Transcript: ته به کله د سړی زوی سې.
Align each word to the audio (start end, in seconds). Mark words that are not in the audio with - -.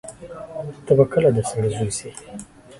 ته 0.85 0.91
به 0.97 1.05
کله 1.11 1.29
د 1.35 1.37
سړی 1.49 1.69
زوی 1.77 1.91
سې. 1.97 2.09